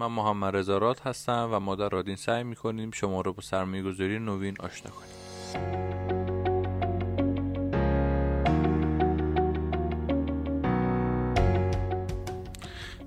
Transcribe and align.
من 0.00 0.06
محمد 0.06 0.56
رزارات 0.56 1.06
هستم 1.06 1.48
و 1.52 1.60
ما 1.60 1.74
در 1.74 1.88
رادین 1.88 2.16
سعی 2.16 2.44
می‌کنیم 2.44 2.90
شما 2.90 3.20
رو 3.20 3.32
با 3.32 3.42
سرمایه 3.42 3.82
گذاری 3.82 4.18
نوین 4.18 4.56
آشنا 4.60 4.90
کنیم. 4.90 5.12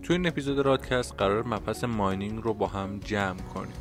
تو 0.03 0.13
این 0.13 0.27
اپیزود 0.27 0.59
رادکست 0.59 1.15
قرار 1.17 1.47
مبحث 1.47 1.83
ماینینگ 1.83 2.43
رو 2.43 2.53
با 2.53 2.67
هم 2.67 2.99
جمع 2.99 3.39
کنیم 3.39 3.73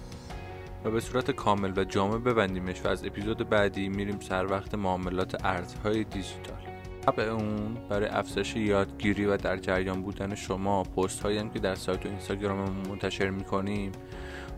و 0.84 0.90
به 0.90 1.00
صورت 1.00 1.30
کامل 1.30 1.72
و 1.78 1.84
جامع 1.84 2.18
ببندیمش 2.18 2.84
و 2.84 2.88
از 2.88 3.04
اپیزود 3.04 3.48
بعدی 3.48 3.88
میریم 3.88 4.20
سر 4.20 4.46
وقت 4.46 4.74
معاملات 4.74 5.44
ارزهای 5.44 6.04
دیجیتال. 6.04 6.79
قبل 7.08 7.22
اون 7.22 7.74
برای 7.88 8.08
افزایش 8.08 8.56
یادگیری 8.56 9.26
و 9.26 9.36
در 9.36 9.56
جریان 9.56 10.02
بودن 10.02 10.34
شما 10.34 10.82
پست 10.82 11.20
هایی 11.20 11.50
که 11.54 11.58
در 11.58 11.74
سایت 11.74 12.06
و 12.06 12.08
اینستاگرام 12.08 12.70
منتشر 12.88 13.30
می‌کنیم 13.30 13.92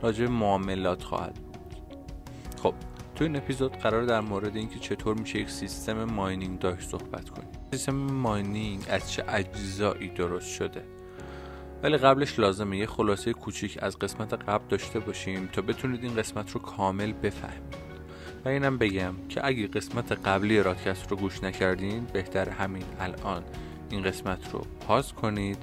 راجع 0.03 0.27
معاملات 0.27 1.03
خواهد 1.03 1.35
بود. 1.35 1.57
خب 2.63 2.75
تو 3.15 3.25
این 3.25 3.37
اپیزود 3.37 3.77
قرار 3.77 4.05
در 4.05 4.21
مورد 4.21 4.57
اینکه 4.57 4.79
چطور 4.79 5.19
میشه 5.19 5.39
یک 5.39 5.51
سیستم 5.51 6.05
ماینینگ 6.05 6.59
داشت 6.59 6.89
صحبت 6.89 7.31
کنیم. 7.31 7.49
سیستم 7.71 7.95
ماینینگ 7.95 8.85
از 8.91 9.13
چه 9.13 9.25
اجزایی 9.29 10.09
درست 10.09 10.49
شده؟ 10.49 10.83
ولی 11.83 11.97
قبلش 11.97 12.39
لازمه 12.39 12.79
یه 12.79 12.87
خلاصه 12.87 13.33
کوچیک 13.33 13.79
از 13.83 13.99
قسمت 13.99 14.35
قبل 14.35 14.65
داشته 14.69 14.99
باشیم 14.99 15.49
تا 15.53 15.63
بتونید 15.63 16.05
این 16.05 16.15
قسمت 16.15 16.51
رو 16.51 16.61
کامل 16.61 17.13
بفهمید. 17.13 17.82
و 18.45 18.49
اینم 18.49 18.79
بگم 18.79 19.15
که 19.29 19.47
اگه 19.47 19.67
قسمت 19.67 20.13
قبلی 20.13 20.63
رادکست 20.63 21.11
رو 21.11 21.17
گوش 21.17 21.45
نکردین 21.45 22.07
بهتر 22.13 22.49
همین 22.49 22.85
الان 23.01 23.43
این 23.91 24.03
قسمت 24.03 24.53
رو 24.53 24.67
پاز 24.87 25.13
کنید 25.13 25.59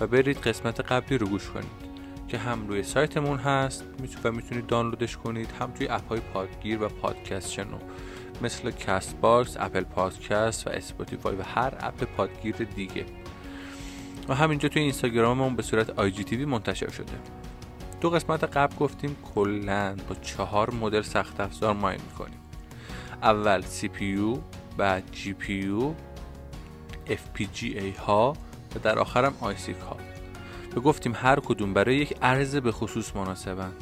و 0.00 0.06
برید 0.06 0.38
قسمت 0.38 0.80
قبلی 0.80 1.18
رو 1.18 1.26
گوش 1.26 1.50
کنید 1.50 1.92
که 2.28 2.38
هم 2.38 2.66
روی 2.66 2.82
سایتمون 2.82 3.38
هست 3.38 3.84
و 4.24 4.32
می‌تونید 4.32 4.66
دانلودش 4.66 5.16
کنید 5.16 5.50
هم 5.60 5.70
توی 5.70 5.88
اپ 5.88 6.08
های 6.08 6.20
پادگیر 6.20 6.82
و 6.82 6.88
پادکست 6.88 7.52
شنو. 7.52 7.78
مثل 8.42 8.70
Castbox، 8.70 9.56
Apple 9.60 9.84
Podcast 9.84 10.66
و 10.66 10.70
Spotify 10.70 11.36
و 11.36 11.42
هر 11.42 11.74
اپ 11.80 12.04
پادگیر 12.04 12.56
دیگه. 12.56 13.04
و 14.28 14.34
همینجا 14.34 14.68
توی 14.68 14.82
اینستاگراممون 14.82 15.56
به 15.56 15.62
صورت 15.62 15.90
IGTV 15.90 16.44
منتشر 16.44 16.90
شده. 16.90 17.12
دو 18.02 18.10
قسمت 18.10 18.44
قبل 18.44 18.76
گفتیم 18.76 19.16
کلا 19.34 19.96
با 20.08 20.14
چهار 20.14 20.74
مدل 20.74 21.02
سخت 21.02 21.40
افزار 21.40 21.74
ماین 21.74 22.00
می‌کنیم. 22.10 22.38
اول 23.22 23.62
CPU 23.62 24.38
بعد 24.76 25.02
GPU 25.14 25.82
FPGA 27.08 27.98
ها 27.98 28.32
و 28.76 28.78
در 28.82 28.98
آخرم 28.98 29.34
آیسیک 29.40 29.76
ها 29.76 29.96
و 30.76 30.80
گفتیم 30.80 31.12
هر 31.16 31.40
کدوم 31.40 31.74
برای 31.74 31.96
یک 31.96 32.14
عرض 32.22 32.56
به 32.56 32.72
خصوص 32.72 33.16
مناسبن. 33.16 33.72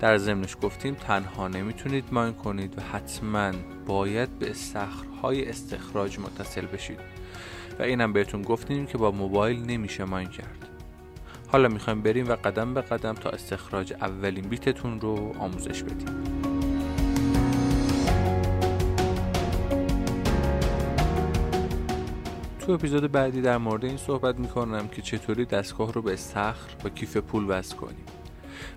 در 0.00 0.18
ضمنش 0.18 0.56
گفتیم 0.62 0.94
تنها 0.94 1.48
نمی‌تونید 1.48 2.04
ماین 2.12 2.34
کنید 2.34 2.78
و 2.78 2.82
حتما 2.82 3.52
باید 3.86 4.38
به 4.38 4.50
استخرهای 4.50 5.48
استخراج 5.48 6.18
متصل 6.18 6.66
بشید. 6.66 7.00
و 7.78 7.82
اینم 7.82 8.12
بهتون 8.12 8.42
گفتیم 8.42 8.86
که 8.86 8.98
با 8.98 9.10
موبایل 9.10 9.64
نمیشه 9.66 10.04
ماین 10.04 10.28
کرد. 10.28 10.67
حالا 11.52 11.68
می‌خوایم 11.68 12.02
بریم 12.02 12.28
و 12.28 12.32
قدم 12.32 12.74
به 12.74 12.80
قدم 12.80 13.14
تا 13.14 13.30
استخراج 13.30 13.92
اولین 13.92 14.48
بیتتون 14.48 15.00
رو 15.00 15.32
آموزش 15.38 15.82
بدیم. 15.82 16.06
تو 22.60 22.72
اپیزود 22.72 23.12
بعدی 23.12 23.40
در 23.40 23.58
مورد 23.58 23.84
این 23.84 23.96
صحبت 23.96 24.38
می‌کنم 24.38 24.88
که 24.88 25.02
چطوری 25.02 25.44
دستگاه 25.44 25.92
رو 25.92 26.02
به 26.02 26.12
استخر 26.12 26.74
و 26.84 26.88
کیف 26.88 27.16
پول 27.16 27.44
وصل 27.48 27.76
کنیم 27.76 28.04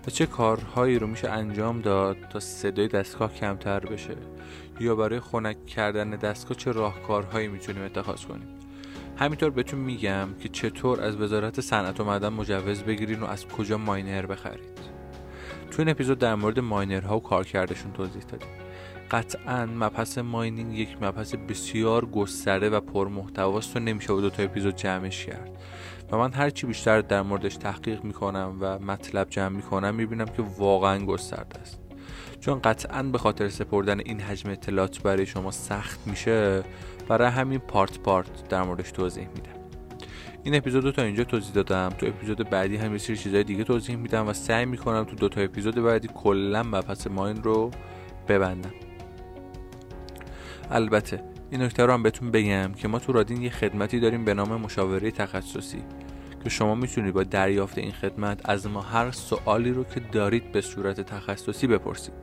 و 0.06 0.10
چه 0.10 0.26
کارهایی 0.26 0.98
رو 0.98 1.06
میشه 1.06 1.28
انجام 1.30 1.80
داد 1.80 2.16
تا 2.30 2.40
صدای 2.40 2.88
دستگاه 2.88 3.34
کمتر 3.34 3.80
بشه 3.80 4.16
یا 4.80 4.94
برای 4.94 5.20
خنک 5.20 5.66
کردن 5.66 6.10
دستگاه 6.10 6.56
چه 6.56 6.72
راهکارهایی 6.72 7.48
می‌تونیم 7.48 7.84
اتخاذ 7.84 8.24
کنیم. 8.24 8.61
همینطور 9.16 9.50
بهتون 9.50 9.80
میگم 9.80 10.28
که 10.40 10.48
چطور 10.48 11.00
از 11.00 11.16
وزارت 11.16 11.60
صنعت 11.60 12.00
و 12.00 12.04
معدن 12.04 12.28
مجوز 12.28 12.82
بگیرین 12.82 13.20
و 13.20 13.26
از 13.26 13.46
کجا 13.46 13.78
ماینر 13.78 14.26
بخرید. 14.26 14.78
تو 15.70 15.82
این 15.82 15.88
اپیزود 15.88 16.18
در 16.18 16.34
مورد 16.34 16.60
ماینرها 16.60 17.16
و 17.16 17.22
کارکردشون 17.22 17.92
توضیح 17.92 18.22
دادیم. 18.22 18.48
قطعا 19.10 19.66
مبحث 19.66 20.18
ماینینگ 20.18 20.78
یک 20.78 20.96
مبحث 21.02 21.34
بسیار 21.34 22.06
گسترده 22.06 22.70
و 22.70 22.80
پرمحتواست 22.80 23.76
و 23.76 23.80
نمیشه 23.80 24.12
با 24.12 24.20
دو 24.20 24.30
تا 24.30 24.42
اپیزود 24.42 24.76
جمعش 24.76 25.26
کرد. 25.26 25.50
و 26.12 26.16
من 26.16 26.32
هرچی 26.32 26.66
بیشتر 26.66 27.00
در 27.00 27.22
موردش 27.22 27.56
تحقیق 27.56 28.04
می‌کنم 28.04 28.56
و 28.60 28.78
مطلب 28.78 29.30
جمع 29.30 29.56
می‌کنم 29.56 29.94
می‌بینم 29.94 30.26
که 30.26 30.42
واقعا 30.58 31.06
گسترده 31.06 31.60
است. 31.60 31.81
چون 32.40 32.60
قطعا 32.60 33.02
به 33.02 33.18
خاطر 33.18 33.48
سپردن 33.48 34.00
این 34.00 34.20
حجم 34.20 34.50
اطلاعات 34.50 35.02
برای 35.02 35.26
شما 35.26 35.50
سخت 35.50 36.00
میشه 36.06 36.62
برای 37.08 37.28
همین 37.28 37.58
پارت 37.58 37.98
پارت 37.98 38.48
در 38.48 38.62
موردش 38.62 38.92
توضیح 38.92 39.28
میدم. 39.28 39.62
این 40.44 40.54
اپیزود 40.54 40.84
رو 40.84 40.92
تا 40.92 41.02
اینجا 41.02 41.24
توضیح 41.24 41.52
دادم. 41.52 41.88
تو 41.98 42.06
اپیزود 42.06 42.50
بعدی 42.50 42.76
هم 42.76 42.92
یه 42.92 42.98
سری 42.98 43.16
چیزای 43.16 43.44
دیگه 43.44 43.64
توضیح 43.64 43.96
میدم 43.96 44.28
و 44.28 44.32
سعی 44.32 44.66
می‌کنم 44.66 45.04
تو 45.04 45.16
دو 45.16 45.28
تا 45.28 45.40
اپیزود 45.40 45.74
بعدی 45.74 46.08
کلا 46.14 46.62
مبحث 46.62 47.06
ماین 47.06 47.42
رو 47.42 47.70
ببندم. 48.28 48.72
البته 50.70 51.22
این 51.50 51.62
نکته 51.62 51.86
رو 51.86 51.92
هم 51.92 52.02
بهتون 52.02 52.30
بگم 52.30 52.72
که 52.72 52.88
ما 52.88 52.98
تو 52.98 53.12
رادین 53.12 53.42
یه 53.42 53.50
خدمتی 53.50 54.00
داریم 54.00 54.24
به 54.24 54.34
نام 54.34 54.60
مشاوره 54.60 55.10
تخصصی. 55.10 55.82
که 56.44 56.50
شما 56.50 56.74
می‌تونید 56.74 57.14
با 57.14 57.22
دریافت 57.22 57.78
این 57.78 57.92
خدمت 57.92 58.40
از 58.44 58.66
ما 58.66 58.80
هر 58.80 59.10
سوالی 59.10 59.70
رو 59.70 59.84
که 59.84 60.00
دارید 60.00 60.52
به 60.52 60.60
صورت 60.60 61.00
تخصصی 61.00 61.66
بپرسید. 61.66 62.14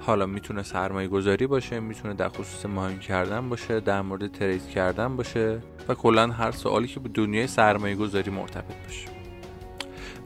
حالا 0.00 0.26
می‌تونه 0.26 0.62
سرمایه 0.62 1.08
گذاری 1.08 1.46
باشه 1.46 1.80
می‌تونه 1.80 2.14
در 2.14 2.28
خصوص 2.28 2.66
ماین 2.66 2.98
کردن 2.98 3.48
باشه 3.48 3.80
در 3.80 4.02
مورد 4.02 4.32
ترید 4.32 4.68
کردن 4.68 5.16
باشه 5.16 5.58
و 5.88 5.94
کلا 5.94 6.26
هر 6.26 6.50
سوالی 6.50 6.88
که 6.88 7.00
به 7.00 7.08
دنیای 7.08 7.46
سرمایه 7.46 7.94
گذاری 7.94 8.30
مرتبط 8.30 8.84
باشه. 8.84 9.08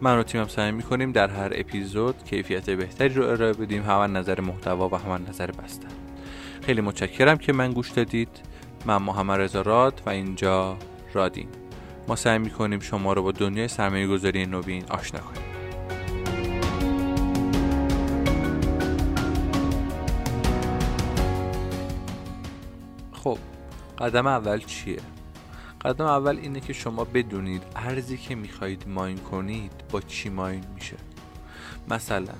من 0.00 0.18
و 0.18 0.22
تیمم 0.22 0.48
سعی 0.48 0.72
می‌کنیم 0.72 1.12
در 1.12 1.28
هر 1.28 1.52
اپیزود 1.54 2.24
کیفیت 2.24 2.70
بهتری 2.70 3.14
رو 3.14 3.26
ارائه 3.26 3.52
بدیم 3.52 3.82
هم 3.82 4.16
نظر 4.16 4.40
محتوا 4.40 4.88
و 4.88 4.94
هم 4.94 5.24
نظر 5.28 5.50
بستر 5.50 5.88
خیلی 6.62 6.80
متشکرم 6.80 7.38
که 7.38 7.52
من 7.52 7.72
گوش 7.72 7.90
دادید. 7.90 8.28
من 8.86 8.96
محمد 8.96 9.40
رضا 9.40 9.92
و 10.06 10.10
اینجا 10.10 10.76
رادین. 11.14 11.48
ما 12.08 12.16
سعی 12.16 12.38
می‌کنیم 12.38 12.80
شما 12.80 13.12
رو 13.12 13.22
با 13.22 13.32
دنیای 13.32 13.68
سرمایه 13.68 14.06
گذاری 14.06 14.46
نوین 14.46 14.84
آشنا 14.90 15.20
کنیم. 15.20 15.42
خب 23.12 23.38
قدم 23.98 24.26
اول 24.26 24.58
چیه؟ 24.58 25.00
قدم 25.84 26.04
اول 26.06 26.36
اینه 26.36 26.60
که 26.60 26.72
شما 26.72 27.04
بدونید 27.04 27.62
ارزی 27.76 28.16
که 28.16 28.34
می‌خواهید 28.34 28.84
ماین 28.88 29.18
کنید 29.18 29.72
با 29.90 30.00
چی 30.00 30.28
ماین 30.28 30.64
میشه. 30.74 30.96
مثلا 31.90 32.34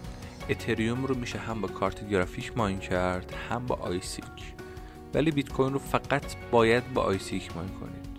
اتریوم 0.49 1.05
رو 1.05 1.15
میشه 1.15 1.39
هم 1.39 1.61
با 1.61 1.69
کارت 1.69 2.09
گرافیک 2.09 2.53
ماین 2.57 2.79
کرد 2.79 3.35
هم 3.51 3.67
با 3.67 3.75
ASIC 3.75 4.55
ولی 5.15 5.31
بیت 5.31 5.53
کوین 5.53 5.73
رو 5.73 5.79
فقط 5.79 6.25
باید 6.51 6.93
با 6.95 7.03
ASIC 7.03 7.57
ماین 7.57 7.69
کنید. 7.69 8.12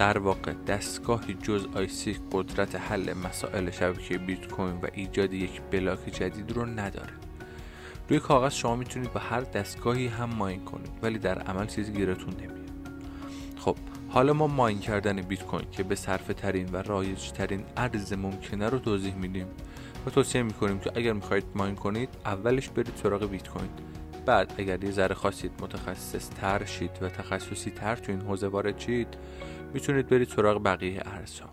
در 0.00 0.18
واقع 0.18 0.52
دستگاهی 0.52 1.34
جز 1.34 1.66
ASIC 1.74 2.20
قدرت 2.32 2.74
حل 2.74 3.12
مسائل 3.12 3.70
شبکه 3.70 4.18
بیت 4.18 4.48
کوین 4.48 4.74
و 4.74 4.86
ایجاد 4.92 5.32
یک 5.32 5.60
بلاک 5.70 5.98
جدید 6.06 6.52
رو 6.52 6.66
نداره. 6.66 7.12
روی 8.08 8.20
کاغذ 8.20 8.52
شما 8.52 8.76
می‌تونید 8.76 9.12
با 9.12 9.20
هر 9.20 9.40
دستگاهی 9.40 10.06
هم 10.06 10.30
ماین 10.34 10.64
کنید 10.64 10.90
ولی 11.02 11.18
در 11.18 11.38
عمل 11.38 11.66
چیزی 11.66 11.92
گیرتون 11.92 12.34
نمیاد. 12.34 12.70
خب 13.56 13.76
حالا 14.08 14.32
ما 14.32 14.46
ماین 14.46 14.78
کردن 14.78 15.22
بیت 15.22 15.42
کوین 15.42 15.70
که 15.70 15.82
به 15.82 15.94
صرفه 15.94 16.34
ترین 16.34 16.68
و 16.72 16.76
رایج 16.76 17.30
ترین 17.30 17.64
ارز 17.76 18.12
ممکنه 18.12 18.68
رو 18.68 18.78
توضیح 18.78 19.14
میدیم 19.14 19.46
و 20.06 20.10
توصیه 20.10 20.42
می‌کنیم 20.42 20.78
که 20.78 20.90
اگر 20.94 21.12
می‌خواهید 21.12 21.46
ماین 21.54 21.74
کنید 21.74 22.08
اولش 22.24 22.68
برید 22.68 22.92
سراغ 23.02 23.30
بیت 23.30 23.48
کوین 23.48 23.70
بعد 24.26 24.54
اگر 24.58 24.84
یه 24.84 24.90
ذره 24.90 25.14
خواستید 25.14 25.52
متخصص 25.60 26.28
تر 26.28 26.64
شید 26.64 26.90
و 27.00 27.08
تخصصی 27.08 27.70
تر 27.70 27.96
تو 27.96 28.12
این 28.12 28.20
حوزه 28.20 28.48
وارد 28.48 28.78
شید 28.78 29.08
می‌تونید 29.74 30.08
برید 30.08 30.28
سراغ 30.28 30.64
بقیه 30.64 31.02
ارزها. 31.04 31.48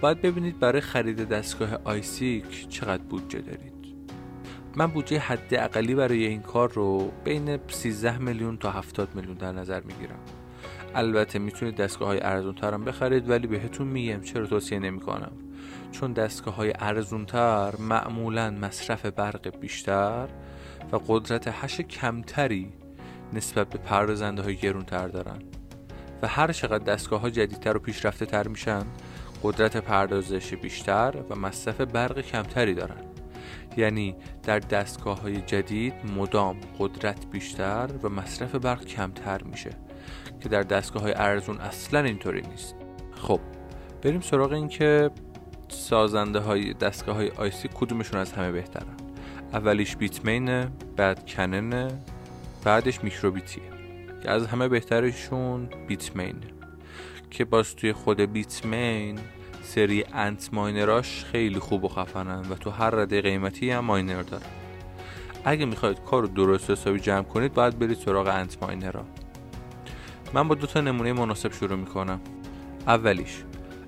باید 0.00 0.22
ببینید 0.22 0.58
برای 0.58 0.80
خرید 0.80 1.28
دستگاه 1.28 1.78
آیسیک 1.84 2.68
چقدر 2.68 3.02
بودجه 3.02 3.38
دارید. 3.38 3.78
من 4.76 4.86
بودجه 4.86 5.18
حد 5.18 5.54
اقلی 5.54 5.94
برای 5.94 6.26
این 6.26 6.42
کار 6.42 6.72
رو 6.72 7.12
بین 7.24 7.58
13 7.68 8.18
میلیون 8.18 8.56
تا 8.56 8.70
70 8.70 9.14
میلیون 9.14 9.34
در 9.34 9.52
نظر 9.52 9.80
می‌گیرم. 9.80 10.18
البته 10.94 11.38
می‌تونید 11.38 11.76
دستگاه 11.76 12.08
های 12.08 12.20
ارزون 12.22 12.54
ترم 12.54 12.84
بخرید 12.84 13.30
ولی 13.30 13.46
بهتون 13.46 13.86
میگم 13.86 14.20
چرا 14.20 14.46
توصیه 14.46 14.78
نمی 14.78 15.00
کنم 15.00 15.32
چون 15.92 16.12
دستگاه 16.12 16.54
های 16.54 16.72
ارزون 16.78 17.26
تر 17.26 17.76
معمولا 17.76 18.50
مصرف 18.50 19.06
برق 19.06 19.58
بیشتر 19.60 20.28
و 20.92 20.96
قدرت 21.08 21.48
هش 21.48 21.80
کمتری 21.80 22.72
نسبت 23.32 23.68
به 23.68 23.78
پردازنده 23.78 24.42
های 24.42 24.56
گرون 24.56 24.84
تر 24.84 25.08
دارن. 25.08 25.38
و 26.22 26.28
هر 26.28 26.52
چقدر 26.52 26.84
دستگاه 26.84 27.20
ها 27.20 27.30
جدیدتر 27.30 27.76
و 27.76 27.80
پیشرفته 27.80 28.26
تر 28.26 28.48
میشن 28.48 28.82
قدرت 29.42 29.76
پردازش 29.76 30.54
بیشتر 30.54 31.14
و 31.30 31.34
مصرف 31.34 31.80
برق 31.80 32.20
کمتری 32.20 32.74
دارن. 32.74 33.04
یعنی 33.76 34.16
در 34.42 34.58
دستگاه 34.58 35.20
های 35.20 35.36
جدید 35.36 35.94
مدام 36.16 36.56
قدرت 36.78 37.26
بیشتر 37.26 37.88
و 38.02 38.08
مصرف 38.08 38.54
برق 38.54 38.84
کمتر 38.84 39.42
میشه 39.42 39.70
که 40.40 40.48
در 40.48 40.62
دستگاه 40.62 41.02
های 41.02 41.12
ارزون 41.12 41.58
اصلا 41.58 42.00
اینطوری 42.00 42.40
نیست. 42.40 42.74
خب 43.12 43.40
بریم 44.02 44.20
سراغ 44.20 44.52
این 44.52 44.68
که 44.68 45.10
سازنده 45.68 46.38
های 46.38 46.74
دستگاه 46.74 47.16
های 47.16 47.30
آیسی 47.30 47.68
کدومشون 47.74 48.20
از 48.20 48.32
همه 48.32 48.52
بهترن. 48.52 48.96
اولیش 49.52 49.96
بیتمینه 49.96 50.68
بعد 50.96 51.26
کننه 51.26 51.88
بعدش 52.64 53.04
میکروبیتیه. 53.04 53.62
که 54.22 54.30
از 54.30 54.46
همه 54.46 54.68
بهترشون 54.68 55.68
بیتمینه 55.88 56.46
که 57.30 57.44
باز 57.44 57.76
توی 57.76 57.92
خود 57.92 58.20
بیتمین 58.20 59.18
سری 59.62 60.04
انت 60.12 60.48
ماینراش 60.52 61.24
خیلی 61.24 61.58
خوب 61.58 61.84
و 61.84 61.88
خفنن 61.88 62.50
و 62.50 62.54
تو 62.54 62.70
هر 62.70 62.90
رده 62.90 63.20
قیمتی 63.20 63.70
هم 63.70 63.84
ماینر 63.84 64.22
داره 64.22 64.46
اگه 65.44 65.64
می‌خواید 65.64 66.00
کار 66.00 66.22
رو 66.22 66.28
درست 66.28 66.70
حسابی 66.70 67.00
جمع 67.00 67.22
کنید 67.22 67.54
باید 67.54 67.78
برید 67.78 67.96
سراغ 67.96 68.26
انت 68.26 68.62
ماینرها 68.62 69.04
من 70.34 70.48
با 70.48 70.54
دو 70.54 70.66
تا 70.66 70.80
نمونه 70.80 71.12
مناسب 71.12 71.52
شروع 71.52 71.78
می‌کنم. 71.78 72.20
اولیش 72.86 73.44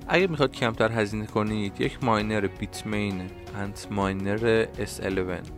اگه 0.09 0.27
می‌خواد 0.27 0.53
کمتر 0.53 0.93
هزینه 0.93 1.27
کنید 1.27 1.81
یک 1.81 2.05
ماینر 2.05 2.47
بیتمین 2.47 3.31
انت 3.57 3.87
ماینر 3.91 4.65
S11 4.65 5.51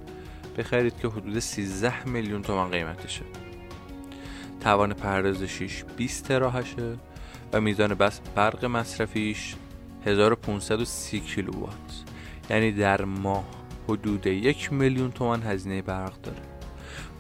بخرید 0.58 0.96
که 0.96 1.08
حدود 1.08 1.38
13 1.38 2.08
میلیون 2.08 2.42
تومان 2.42 2.70
قیمتشه. 2.70 3.41
توان 4.62 4.92
پردازشیش 4.92 5.84
20 5.96 6.28
تراهشه 6.28 6.96
و 7.52 7.60
میزان 7.60 7.94
بس 7.94 8.20
برق 8.34 8.64
مصرفیش 8.64 9.54
1530 10.06 11.20
کیلووات. 11.20 12.04
یعنی 12.50 12.72
در 12.72 13.04
ماه 13.04 13.44
حدود 13.88 14.26
یک 14.26 14.72
میلیون 14.72 15.10
تومان 15.10 15.42
هزینه 15.42 15.82
برق 15.82 16.20
داره. 16.20 16.38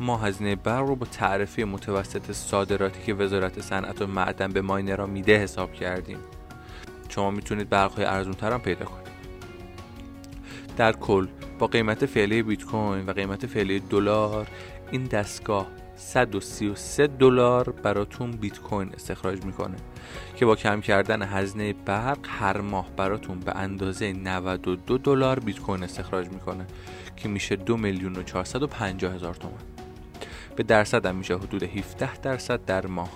ما 0.00 0.16
هزینه 0.16 0.56
برق 0.56 0.86
رو 0.86 0.96
با 0.96 1.06
تعرفه 1.06 1.64
متوسط 1.64 2.32
صادراتی 2.32 3.02
که 3.06 3.14
وزارت 3.14 3.60
صنعت 3.60 4.02
و 4.02 4.06
معدن 4.06 4.48
به 4.48 4.60
ماینرها 4.60 5.06
میده 5.06 5.36
حساب 5.36 5.72
کردیم. 5.72 6.18
شما 7.08 7.30
می‌تونید 7.30 7.68
برق 7.68 7.92
های 7.92 8.04
ارزون 8.04 8.34
هم 8.42 8.60
پیدا 8.60 8.84
کنید. 8.84 9.12
در 10.76 10.92
کل 10.92 11.26
با 11.58 11.66
قیمت 11.66 12.06
فعلی 12.06 12.42
بیت 12.42 12.64
کوین 12.64 13.06
و 13.06 13.12
قیمت 13.12 13.46
فعلی 13.46 13.80
دلار 13.80 14.46
این 14.90 15.04
دستگاه 15.04 15.66
133 16.02 17.06
دلار 17.06 17.70
براتون 17.70 18.30
بیت 18.30 18.60
کوین 18.60 18.90
استخراج 18.94 19.44
می‌کنه 19.44 19.76
که 20.36 20.46
با 20.46 20.56
کم 20.56 20.80
کردن 20.80 21.22
هزینه 21.22 21.72
برق 21.72 22.18
هر 22.24 22.60
ماه 22.60 22.90
براتون 22.96 23.40
به 23.40 23.56
اندازه 23.56 24.12
92 24.12 24.98
دلار 24.98 25.38
بیت 25.40 25.60
کوین 25.60 25.82
استخراج 25.82 26.28
می‌کنه 26.28 26.66
که 27.16 27.28
میشه 27.28 27.56
دو 27.56 27.76
میلیون 27.76 28.16
و 28.16 28.22
450 28.22 29.14
هزار 29.14 29.34
تومان. 29.34 29.60
به 30.56 30.62
درصد 30.62 31.06
هم 31.06 31.16
میشه 31.16 31.36
حدود 31.36 31.62
17 31.62 32.16
درصد 32.16 32.64
در 32.64 32.86
ماه. 32.86 33.10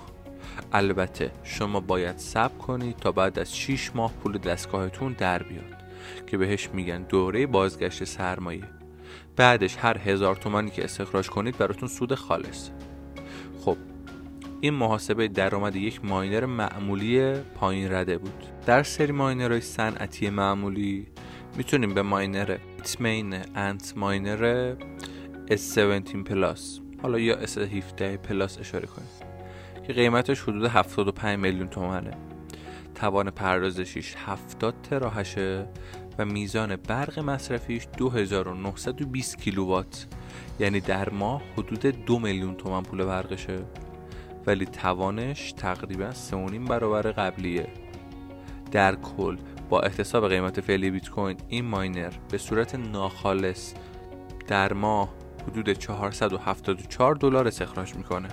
البته 0.73 1.31
شما 1.43 1.81
باید 1.81 2.19
صبر 2.19 2.59
کنید 2.59 2.97
تا 2.97 3.12
بعد 3.12 3.38
از 3.38 3.56
6 3.56 3.91
ماه 3.94 4.12
پول 4.12 4.38
دستگاهتون 4.38 5.12
در 5.12 5.43
بیاد 5.43 5.83
که 6.27 6.38
بهش 6.38 6.71
میگن 6.73 7.03
دوره 7.03 7.47
بازگشت 7.47 8.05
سرمایه. 8.05 8.65
بعدش 9.36 9.76
هر 9.76 9.98
هزار 9.98 10.36
تومانی 10.36 10.70
که 10.70 10.84
استخراج 10.84 11.30
کنید 11.30 11.58
براتون 11.58 11.88
سود 11.88 12.14
خالص. 12.14 12.70
خب 13.60 13.76
این 14.60 14.74
محاسبه 14.74 15.28
درآمد 15.28 15.76
یک 15.76 16.04
ماینر 16.04 16.46
معمولی 16.46 17.34
پایین 17.34 17.92
رده 17.92 18.18
بود. 18.18 18.44
در 18.66 18.82
سری 18.82 19.12
ماینرهای 19.12 19.60
صنعتی 19.60 20.30
معمولی 20.30 21.06
می‌تونیم 21.56 21.94
به 21.94 22.02
ماینر 22.02 22.56
Bitmain 22.76 23.37
Antminer 23.55 24.75
S17 25.50 26.16
Plus 26.17 26.81
حالا 27.02 27.18
یا 27.18 27.46
S17 27.46 28.02
Plus 28.02 28.58
اشاره 28.58 28.86
کنیم 28.86 29.08
که 29.86 29.92
قیمتش 29.92 30.40
حدود 30.40 30.64
75 30.64 31.38
میلیون 31.38 31.68
تومنه. 31.68 32.10
توان 32.94 33.30
پردازشیش 33.30 34.14
70 34.26 34.74
تراهشه 34.82 35.66
و 36.18 36.24
میزان 36.24 36.76
برق 36.76 37.18
مصرفیش 37.18 37.88
2920 37.98 39.38
کیلووات. 39.40 40.06
یعنی 40.60 40.80
در 40.80 41.08
ماه 41.08 41.42
حدود 41.52 41.86
دو 41.86 42.18
میلیون 42.18 42.54
تومن 42.54 42.82
پول 42.82 43.04
برقشه. 43.04 43.58
ولی 44.46 44.66
توانش 44.66 45.52
تقریبا 45.52 46.10
3.5 46.12 46.68
برابر 46.68 47.02
قبلیه. 47.02 47.66
در 48.72 48.94
کل 48.94 49.36
با 49.68 49.80
احتساب 49.80 50.28
قیمت 50.28 50.60
فعلی 50.60 50.90
بیت 50.90 51.10
کوین 51.10 51.36
این 51.48 51.64
ماینر 51.64 52.12
به 52.30 52.38
صورت 52.38 52.74
ناخالص 52.74 53.74
در 54.46 54.72
ماه 54.72 55.14
حدود 55.48 55.72
474 55.72 57.14
دلار 57.14 57.48
استخراج 57.48 57.94
می‌کنه. 57.94 58.28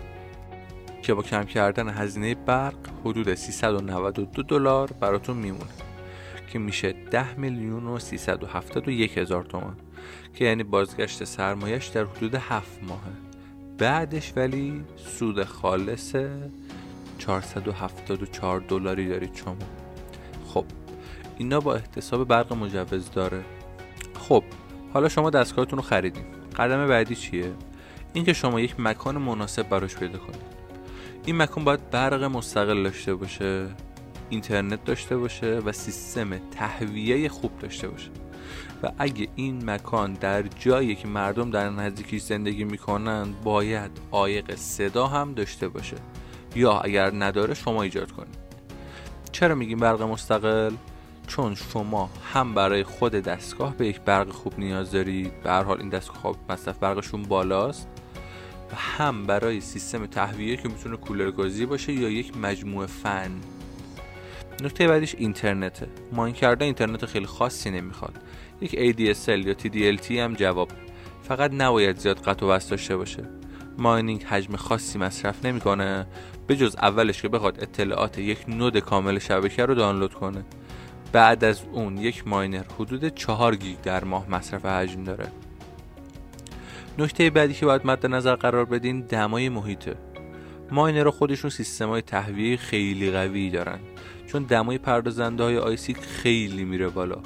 که 1.01 1.13
با 1.13 1.21
کم 1.21 1.43
کردن 1.43 1.89
هزینه 1.89 2.35
برق 2.35 2.75
حدود 3.05 3.33
392 3.33 4.43
دلار 4.43 4.91
براتون 4.99 5.37
میمونه. 5.37 5.82
که 6.53 6.59
میشه 6.59 6.93
10 7.11 7.39
میلیون 7.39 7.87
و 7.87 7.99
371 7.99 9.17
هزار 9.17 9.43
تومان 9.43 9.75
که 10.33 10.45
یعنی 10.45 10.63
بازگشت 10.63 11.23
سرمایش 11.23 11.87
در 11.87 12.03
حدود 12.03 12.35
7 12.35 12.83
ماهه. 12.83 13.01
بعدش 13.77 14.33
ولی 14.35 14.83
سود 14.97 15.43
خالص 15.43 16.15
474 17.17 18.59
دلاری 18.59 19.07
دارید 19.07 19.35
شما. 19.35 19.55
خب 20.47 20.65
اینا 21.37 21.59
با 21.59 21.75
احتساب 21.75 22.27
برق 22.27 22.53
مجوز 22.53 23.11
داره. 23.11 23.43
خب 24.19 24.43
حالا 24.93 25.09
شما 25.09 25.29
دستگاهتون 25.29 25.77
رو 25.77 25.83
خریدین. 25.83 26.25
قدم 26.57 26.87
بعدی 26.87 27.15
چیه؟ 27.15 27.51
اینکه 28.13 28.33
شما 28.33 28.59
یک 28.59 28.79
مکان 28.79 29.17
مناسب 29.17 29.69
براش 29.69 29.95
پیدا 29.95 30.17
کنید. 30.17 30.53
این 31.25 31.37
مکان 31.37 31.63
باید 31.63 31.89
برق 31.89 32.23
مستقل 32.23 32.83
داشته 32.83 33.15
باشه. 33.15 33.67
اینترنت 34.33 34.85
داشته 34.85 35.17
باشه 35.17 35.59
و 35.65 35.71
سیستم 35.71 36.37
تهویه 36.37 37.29
خوب 37.29 37.59
داشته 37.59 37.87
باشه. 37.87 38.09
و 38.83 38.91
اگه 38.97 39.27
این 39.35 39.69
مکان 39.69 40.13
در 40.13 40.41
جایی 40.41 40.95
که 40.95 41.07
مردم 41.07 41.51
در 41.51 41.69
نزدیکیش 41.69 42.21
زندگی 42.21 42.63
می‌کنن 42.63 43.33
باید 43.43 43.91
عایق 44.11 44.55
صدا 44.55 45.07
هم 45.07 45.33
داشته 45.33 45.67
باشه. 45.67 45.95
یا 46.55 46.79
اگر 46.79 47.11
نداره 47.15 47.53
شما 47.53 47.83
ایجاد 47.83 48.11
کنید. 48.11 48.37
چرا 49.31 49.55
میگیم 49.55 49.79
برق 49.79 50.01
مستقل؟ 50.01 50.73
چون 51.27 51.55
شما 51.55 52.09
هم 52.33 52.53
برای 52.53 52.83
خود 52.83 53.11
دستگاه 53.11 53.77
به 53.77 53.87
یک 53.87 53.99
برق 53.99 54.29
خوب 54.29 54.59
نیاز 54.59 54.91
دارید 54.91 55.41
به 55.43 55.49
هر 55.49 55.63
حال 55.63 55.79
این 55.79 55.89
دستگاه 55.89 56.35
مصرف 56.49 56.77
برقشون 56.77 57.23
بالاست 57.23 57.87
و 58.71 58.75
هم 58.75 59.23
برای 59.23 59.61
سیستم 59.61 60.05
تهویه 60.05 60.57
که 60.57 60.69
می‌تونه 60.69 60.97
کولر 60.97 61.31
گازی 61.31 61.65
باشه 61.65 61.93
یا 61.93 62.09
یک 62.09 62.37
مجموعه 62.37 62.87
فن. 62.87 63.31
نکته 64.61 64.87
بعدیش 64.87 65.15
اینترنته. 65.17 65.87
ماین 66.11 66.33
کردن 66.33 66.65
اینترنت 66.65 67.05
خیلی 67.05 67.25
خاصی 67.25 67.71
نمی‌خواد. 67.71 68.13
یک 68.61 68.71
ADSL 68.71 69.47
یا 69.47 69.53
TDLT 69.53 70.11
هم 70.11 70.33
جواب. 70.33 70.69
فقط 71.23 71.51
نباید 71.53 71.97
زیاد 71.97 72.19
قطع 72.19 72.45
و 72.45 72.49
وصل 72.49 72.69
داشته 72.69 72.97
باشه. 72.97 73.23
ماینینگ 73.77 74.23
حجم 74.23 74.55
خاصی 74.55 74.99
مصرف 74.99 75.45
نمی‌کنه. 75.45 76.07
به 76.47 76.55
جز 76.55 76.75
اولش 76.75 77.21
که 77.21 77.27
بخواد 77.27 77.63
اطلاعات 77.63 78.17
یک 78.17 78.45
نود 78.47 78.79
کامل 78.79 79.19
شبکه 79.19 79.65
رو 79.65 79.75
دانلود 79.75 80.13
کنه. 80.13 80.45
بعد 81.11 81.43
از 81.43 81.61
اون 81.71 81.97
یک 81.97 82.27
ماینر 82.27 82.63
حدود 82.79 83.07
4 83.07 83.55
گیگ 83.55 83.77
در 83.83 84.03
ماه 84.03 84.29
مصرف 84.29 84.65
حجم 84.65 85.03
داره. 85.03 85.27
نکته 86.97 87.29
بعدی 87.29 87.53
که 87.53 87.65
باید 87.65 87.87
مد 87.87 88.05
نظر 88.05 88.35
قرار 88.35 88.65
بدین 88.65 89.01
دمای 89.01 89.49
محیطه. 89.49 89.95
ماینر 90.71 91.09
خودشون 91.09 91.49
سیستم 91.49 91.89
های 91.89 92.01
تهویه 92.01 92.57
خیلی 92.57 93.11
قوی 93.11 93.49
دارن. 93.49 93.79
چون 94.27 94.43
دمای 94.43 94.77
پردازنده 94.77 95.43
های 95.43 95.57
آیسی 95.57 95.93
خیلی 95.93 96.63
میره 96.63 96.87
بالا 96.87 97.17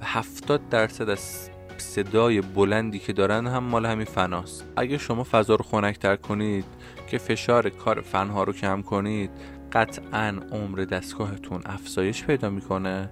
و 0.00 0.04
70 0.04 0.68
درصد 0.68 1.08
از 1.08 1.50
صدای 1.76 2.40
بلندی 2.40 2.98
که 2.98 3.12
دارن 3.12 3.46
هم 3.46 3.64
مال 3.64 3.86
همین 3.86 4.04
فناست. 4.04 4.64
اگه 4.76 4.98
شما 4.98 5.24
فضا 5.30 5.54
رو 5.54 5.64
خنکتر 5.64 6.16
کنید 6.16 6.64
که 7.10 7.18
فشار 7.18 7.68
کار 7.68 8.00
فنها 8.00 8.44
رو 8.44 8.52
کم 8.52 8.82
کنید 8.82 9.30
قطعا 9.72 10.40
عمر 10.52 10.78
دستگاهتون 10.78 11.62
افزایش 11.66 12.24
پیدا 12.24 12.50
می‌کنه. 12.50 13.10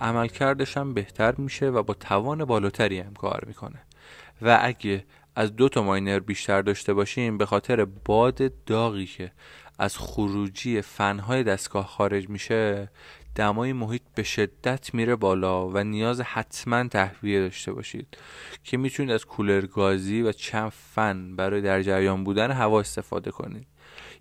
عملکردش 0.00 0.76
هم 0.76 0.94
بهتر 0.94 1.34
میشه 1.38 1.66
و 1.66 1.82
با 1.82 1.94
توان 1.94 2.44
بالاتری 2.44 3.00
هم 3.00 3.14
کار 3.14 3.44
می‌کنه. 3.46 3.82
و 4.42 4.58
اگه 4.62 5.04
از 5.38 5.56
دو 5.56 5.68
تا 5.68 5.82
ماینر 5.82 6.18
بیشتر 6.18 6.62
داشته 6.62 6.94
باشیم 6.94 7.38
به 7.38 7.46
خاطر 7.46 7.84
باد 7.84 8.64
داغی 8.64 9.06
که 9.06 9.32
از 9.78 9.98
خروجی 9.98 10.82
فنهای 10.82 11.42
دستگاه 11.42 11.86
خارج 11.86 12.28
میشه 12.28 12.90
دمای 13.34 13.72
محیط 13.72 14.02
به 14.14 14.22
شدت 14.22 14.94
میره 14.94 15.16
بالا 15.16 15.68
و 15.68 15.78
نیاز 15.78 16.20
حتما 16.20 16.88
تهویه 16.88 17.40
داشته 17.40 17.72
باشید 17.72 18.18
که 18.64 18.76
می‌تونید 18.76 19.12
از 19.12 19.24
کولر 19.24 19.66
گازی 19.66 20.22
و 20.22 20.32
چند 20.32 20.72
فن 20.94 21.36
برای 21.36 21.60
در 21.60 21.82
جریان 21.82 22.24
بودن 22.24 22.50
هوا 22.50 22.80
استفاده 22.80 23.30
کنید. 23.30 23.66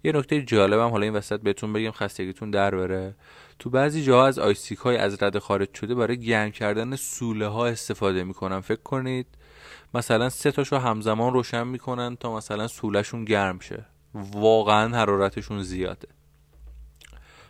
یه 0.03 0.11
نکته 0.11 0.41
جالبم 0.41 0.89
حالا 0.89 1.03
این 1.03 1.13
وسط 1.13 1.41
بهتون 1.41 1.73
بگم 1.73 1.91
خستگیتون 1.91 2.51
در 2.51 2.75
بره. 2.75 3.15
تو 3.59 3.69
بعضی 3.69 4.03
جاها 4.03 4.27
از 4.27 4.39
آیسیک 4.39 4.79
های 4.79 4.97
از 4.97 5.23
رده 5.23 5.39
خارج 5.39 5.73
شده 5.73 5.95
برای 5.95 6.19
گرم 6.19 6.51
کردن 6.51 6.95
سوله 6.95 7.47
ها 7.47 7.67
استفاده 7.67 8.23
می‌کنن. 8.23 8.59
فکر 8.59 8.81
کنید 8.81 9.27
مثلا 9.93 10.29
سه 10.29 10.51
تاشو 10.51 10.77
همزمان 10.77 11.33
روشن 11.33 11.67
می‌کنن 11.67 12.15
تا 12.15 12.35
مثلا 12.35 12.67
سولهشون 12.67 13.25
گرم 13.25 13.59
شه. 13.59 13.85
واقعا 14.13 14.97
حرارتشون 14.97 15.63
زیاده. 15.63 16.07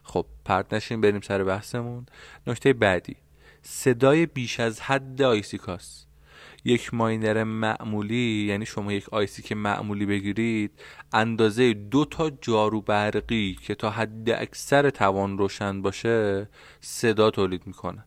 خب 0.03 0.25
پرت 0.45 0.73
نشین 0.73 1.01
بریم 1.01 1.21
سر 1.21 1.43
بحثمون. 1.43 2.05
نکته 2.47 2.73
بعدی. 2.73 3.15
صدای 3.61 4.25
بیش 4.25 4.59
از 4.59 4.81
حد 4.81 5.21
آیسیکاست 5.21 6.06
یک 6.67 6.93
ماینر 6.93 7.43
معمولی 7.43 8.45
یعنی 8.49 8.65
شما 8.65 8.93
یک 8.93 9.09
آیسیک 9.09 9.51
معمولی 9.51 10.05
بگیرید 10.05 10.71
اندازه 11.13 11.73
دو 11.73 12.05
تا 12.05 12.29
جارو 12.29 12.81
برقی 12.81 13.57
که 13.63 13.75
تا 13.75 13.89
حد 13.89 14.29
اکثر 14.29 14.89
توان 14.89 15.37
روشن 15.37 15.81
باشه 15.81 16.49
صدا 16.81 17.31
تولید 17.31 17.67
می‌کنه. 17.67 18.05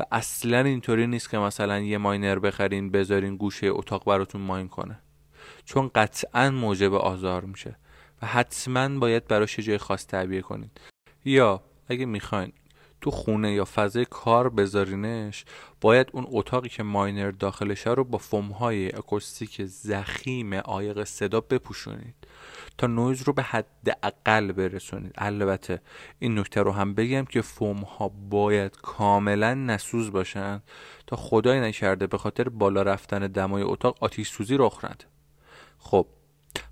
و 0.00 0.02
اصلا 0.12 0.60
اینطوری 0.60 1.06
نیست 1.06 1.30
که 1.30 1.38
مثلا 1.38 1.78
یه 1.78 1.98
ماینر 1.98 2.38
بخرین 2.38 2.90
بذارین 2.90 3.36
گوشه 3.36 3.66
اتاق 3.66 4.04
براتون 4.04 4.40
ماین 4.40 4.68
کنه. 4.68 4.98
چون 5.64 5.90
قطعا 5.94 6.50
موجب 6.50 6.94
آزار 6.94 7.44
میشه. 7.44 7.76
و 8.22 8.26
حتما 8.26 8.98
باید 8.98 9.26
براش 9.26 9.60
جای 9.60 9.78
خاص 9.78 10.06
تعبیه 10.06 10.40
کنید 10.40 10.80
یا 11.24 11.62
اگه 11.88 12.06
می‌خواین 12.06 12.52
تو 13.06 13.12
خونه 13.12 13.52
یا 13.52 13.64
فضای 13.64 14.04
کار 14.04 14.48
بذارینش 14.48 15.44
باید 15.80 16.08
اون 16.12 16.26
اتاقی 16.28 16.68
که 16.68 16.82
ماینر 16.82 17.30
داخلشه 17.30 17.90
رو 17.90 18.04
با 18.04 18.18
فومهای 18.18 18.94
اکوستیک 18.94 19.62
زخیم 19.64 20.54
عایق 20.54 21.04
صدا 21.04 21.40
بپوشونید 21.40 22.14
تا 22.78 22.86
نویز 22.86 23.22
رو 23.22 23.32
به 23.32 23.42
حد 23.42 23.98
اقل 24.02 24.52
برسونید. 24.52 25.12
البته 25.18 25.80
این 26.18 26.38
نکته 26.38 26.62
رو 26.62 26.72
هم 26.72 26.94
بگم 26.94 27.24
که 27.24 27.42
فوم 27.42 27.76
ها 27.76 28.08
باید 28.08 28.76
کاملا 28.76 29.54
نسوز 29.54 30.12
باشن 30.12 30.62
تا 31.06 31.16
خدای 31.16 31.60
نکرده 31.60 32.06
به 32.06 32.18
خاطر 32.18 32.48
بالا 32.48 32.82
رفتن 32.82 33.26
دمای 33.26 33.62
اتاق 33.62 33.96
آتیش 34.00 34.30
سوزی 34.30 34.56
رخ 34.56 34.84
نده 34.84 35.04
خب 35.78 36.06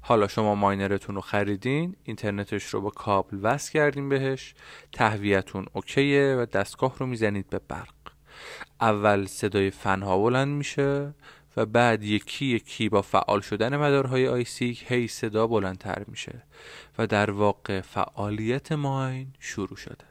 حالا 0.07 0.29
شما 0.29 0.55
ماینرتون 0.55 1.15
رو 1.15 1.21
خریدین 1.21 1.97
اینترنتش 2.05 2.65
رو 2.65 2.81
با 2.81 2.91
کابل 2.91 3.39
وصل 3.43 3.73
کردین 3.73 4.09
بهش 4.09 4.55
تهویتون 4.93 5.67
اوکیه 5.73 6.37
و 6.39 6.47
دستگاه 6.47 6.95
رو 6.99 7.07
می‌زنید 7.07 7.51
به 7.51 7.61
برق. 7.69 7.95
اول 8.81 9.27
صدای 9.27 9.71
فنها 9.71 10.19
بلند 10.19 10.49
میشه 10.49 11.15
و 11.57 11.67
بعد 11.67 12.03
یکی 12.03 12.47
یکی 12.47 12.89
با 12.89 13.03
فعال 13.03 13.41
شدن 13.41 13.77
مدارهای 13.77 14.29
آیسیک 14.29 14.85
هی 14.89 15.09
صدا 15.09 15.47
بلندتر 15.47 16.05
میشه 16.09 16.43
و 16.99 17.07
در 17.07 17.31
واقع 17.31 17.81
فعالیت 17.81 18.73
ماین 18.73 19.33
شروع 19.39 19.77
شده. 19.77 20.05